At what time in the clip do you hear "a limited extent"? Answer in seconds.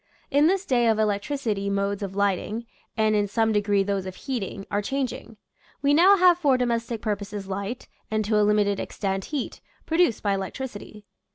8.35-9.25